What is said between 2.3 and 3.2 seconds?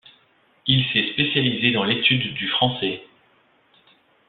du français.